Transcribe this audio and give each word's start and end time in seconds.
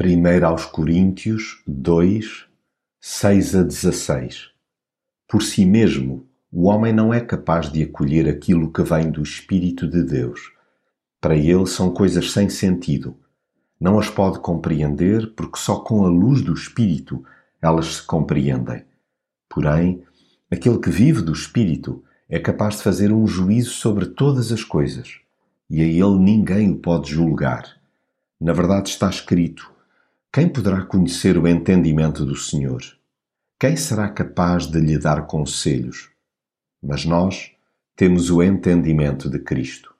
1 0.00 0.46
aos 0.46 0.64
Coríntios 0.64 1.60
2, 1.66 2.46
6 3.00 3.56
a 3.56 3.62
16 3.64 4.50
Por 5.26 5.42
si 5.42 5.66
mesmo, 5.66 6.24
o 6.52 6.68
homem 6.68 6.92
não 6.92 7.12
é 7.12 7.20
capaz 7.20 7.68
de 7.68 7.82
acolher 7.82 8.28
aquilo 8.28 8.72
que 8.72 8.80
vem 8.84 9.10
do 9.10 9.20
Espírito 9.20 9.88
de 9.88 10.04
Deus. 10.04 10.52
Para 11.20 11.34
ele 11.34 11.66
são 11.66 11.90
coisas 11.90 12.30
sem 12.30 12.48
sentido. 12.48 13.16
Não 13.80 13.98
as 13.98 14.08
pode 14.08 14.38
compreender 14.38 15.34
porque 15.34 15.58
só 15.58 15.80
com 15.80 16.04
a 16.04 16.08
luz 16.08 16.42
do 16.42 16.54
Espírito 16.54 17.24
elas 17.60 17.96
se 17.96 18.02
compreendem. 18.04 18.84
Porém, 19.48 20.04
aquele 20.48 20.78
que 20.78 20.90
vive 20.90 21.22
do 21.22 21.32
Espírito 21.32 22.04
é 22.28 22.38
capaz 22.38 22.76
de 22.76 22.84
fazer 22.84 23.12
um 23.12 23.26
juízo 23.26 23.70
sobre 23.70 24.06
todas 24.06 24.52
as 24.52 24.62
coisas, 24.62 25.18
e 25.68 25.82
a 25.82 25.84
ele 25.84 26.18
ninguém 26.20 26.70
o 26.70 26.76
pode 26.76 27.10
julgar. 27.10 27.66
Na 28.40 28.52
verdade 28.52 28.90
está 28.90 29.10
escrito: 29.10 29.76
quem 30.30 30.46
poderá 30.46 30.82
conhecer 30.82 31.38
o 31.38 31.48
entendimento 31.48 32.22
do 32.22 32.36
Senhor? 32.36 32.82
Quem 33.58 33.76
será 33.76 34.10
capaz 34.10 34.66
de 34.66 34.78
lhe 34.78 34.98
dar 34.98 35.26
conselhos? 35.26 36.10
Mas 36.82 37.06
nós 37.06 37.52
temos 37.96 38.30
o 38.30 38.42
entendimento 38.42 39.30
de 39.30 39.38
Cristo. 39.38 39.94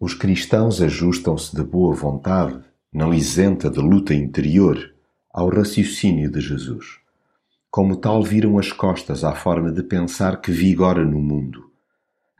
Os 0.00 0.14
cristãos 0.14 0.80
ajustam-se 0.80 1.54
de 1.54 1.62
boa 1.62 1.94
vontade, 1.94 2.58
não 2.90 3.12
isenta 3.12 3.68
de 3.68 3.78
luta 3.78 4.14
interior, 4.14 4.94
ao 5.30 5.50
raciocínio 5.50 6.30
de 6.30 6.40
Jesus. 6.40 6.98
Como 7.70 7.96
tal, 7.96 8.22
viram 8.22 8.58
as 8.58 8.72
costas 8.72 9.24
à 9.24 9.34
forma 9.34 9.70
de 9.70 9.82
pensar 9.82 10.40
que 10.40 10.50
vigora 10.50 11.04
no 11.04 11.20
mundo. 11.20 11.70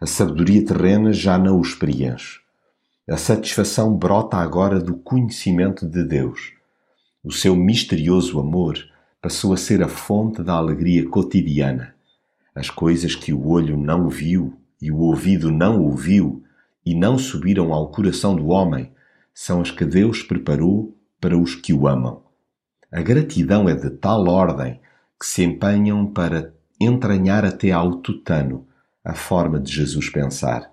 A 0.01 0.07
sabedoria 0.07 0.65
terrena 0.65 1.13
já 1.13 1.37
não 1.37 1.61
os 1.61 1.75
preenche. 1.75 2.41
A 3.09 3.19
satisfação 3.19 3.95
brota 3.95 4.39
agora 4.39 4.81
do 4.81 4.95
conhecimento 4.97 5.87
de 5.87 6.03
Deus 6.03 6.59
o 7.23 7.31
seu 7.31 7.55
misterioso 7.55 8.41
amor 8.41 8.79
passou 9.21 9.53
a 9.53 9.57
ser 9.57 9.83
a 9.83 9.89
fonte 9.89 10.43
da 10.43 10.55
alegria 10.55 11.07
cotidiana. 11.07 11.95
As 12.55 12.71
coisas 12.71 13.15
que 13.15 13.33
o 13.33 13.47
olho 13.47 13.77
não 13.77 14.09
viu 14.09 14.59
e 14.81 14.91
o 14.91 14.99
ouvido 14.99 15.51
não 15.51 15.83
ouviu 15.83 16.43
e 16.85 16.95
não 16.95 17.19
subiram 17.19 17.75
ao 17.75 17.91
coração 17.91 18.35
do 18.35 18.49
homem 18.49 18.91
são 19.35 19.61
as 19.61 19.71
que 19.71 19.85
Deus 19.85 20.23
preparou 20.23 20.97
para 21.21 21.37
os 21.37 21.55
que 21.55 21.75
o 21.75 21.87
amam. 21.87 22.23
A 22.91 23.03
gratidão 23.03 23.69
é 23.69 23.75
de 23.75 23.91
tal 23.91 24.27
ordem 24.27 24.81
que 25.19 25.27
se 25.27 25.45
empenham 25.45 26.07
para 26.07 26.55
entranhar 26.81 27.45
até 27.45 27.71
ao 27.71 27.97
tutano 27.97 28.67
a 29.05 29.13
forma 29.13 29.61
de 29.61 29.71
Jesus 29.71 30.09
pensar, 30.09 30.71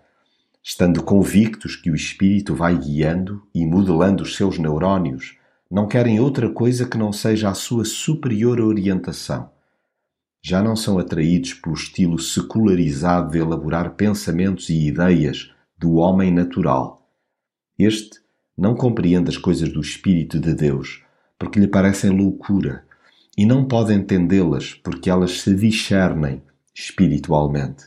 estando 0.64 1.04
convictos 1.04 1.76
que 1.76 1.92
o 1.92 1.96
Espírito 1.96 2.56
vai 2.56 2.78
guiando 2.78 3.46
e 3.54 3.66
modelando 3.66 4.24
os 4.24 4.36
seus 4.38 4.58
neurónios 4.58 5.37
não 5.70 5.88
querem 5.88 6.20
outra 6.20 6.50
coisa 6.50 6.88
que 6.88 6.98
não 6.98 7.12
seja 7.12 7.50
a 7.50 7.54
sua 7.54 7.84
superior 7.84 8.60
orientação. 8.62 9.50
Já 10.42 10.62
não 10.62 10.76
são 10.76 10.98
atraídos 10.98 11.54
pelo 11.54 11.76
estilo 11.76 12.18
secularizado 12.18 13.32
de 13.32 13.40
elaborar 13.40 13.96
pensamentos 13.96 14.70
e 14.70 14.88
ideias 14.88 15.52
do 15.78 15.96
homem 15.96 16.32
natural. 16.32 17.06
Este 17.78 18.22
não 18.58 18.74
compreende 18.74 19.30
as 19.30 19.38
coisas 19.38 19.70
do 19.70 19.82
Espírito 19.82 20.40
de 20.40 20.54
Deus, 20.54 21.04
porque 21.38 21.60
lhe 21.60 21.68
parecem 21.68 22.10
loucura, 22.10 22.84
e 23.38 23.46
não 23.46 23.66
pode 23.66 23.94
entendê-las 23.94 24.74
porque 24.74 25.10
elas 25.10 25.42
se 25.42 25.54
discernem 25.54 26.42
espiritualmente. 26.74 27.86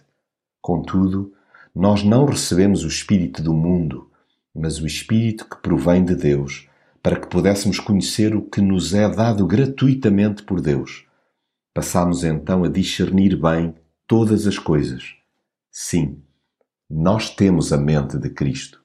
Contudo, 0.60 1.32
nós 1.74 2.04
não 2.04 2.26
recebemos 2.26 2.84
o 2.84 2.88
Espírito 2.88 3.42
do 3.42 3.54
mundo, 3.54 4.10
mas 4.54 4.80
o 4.80 4.86
Espírito 4.86 5.48
que 5.48 5.56
provém 5.56 6.04
de 6.04 6.14
Deus 6.14 6.68
para 7.02 7.18
que 7.18 7.26
pudéssemos 7.26 7.78
conhecer 7.78 8.34
o 8.34 8.42
que 8.42 8.60
nos 8.60 8.92
é 8.94 9.08
dado 9.08 9.46
gratuitamente 9.46 10.42
por 10.42 10.60
Deus. 10.60 11.06
Passámos 11.72 12.24
então 12.24 12.64
a 12.64 12.68
discernir 12.68 13.36
bem 13.36 13.74
todas 14.06 14.46
as 14.46 14.58
coisas. 14.58 15.14
Sim, 15.70 16.22
nós 16.88 17.30
temos 17.30 17.72
a 17.72 17.78
mente 17.78 18.18
de 18.18 18.28
Cristo. 18.28 18.82